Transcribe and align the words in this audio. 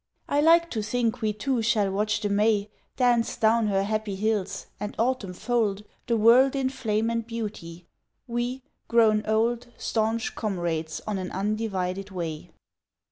I 0.27 0.41
like 0.41 0.71
to 0.71 0.81
think 0.81 1.21
we 1.21 1.31
two 1.31 1.61
shall 1.61 1.91
watch 1.91 2.21
the 2.21 2.29
May 2.29 2.71
Dance 2.97 3.37
down 3.37 3.67
her 3.67 3.83
happy 3.83 4.15
hills 4.15 4.65
and 4.79 4.95
Autumn 4.97 5.35
fold 5.35 5.83
The 6.07 6.17
world 6.17 6.55
in 6.55 6.69
flame 6.69 7.11
and 7.11 7.23
beauty, 7.27 7.85
we 8.25 8.63
grown 8.87 9.23
old 9.27 9.67
Staunch 9.77 10.33
comrades 10.33 11.01
on 11.05 11.19
an 11.19 11.29
undivided 11.31 12.09
way. 12.09 12.49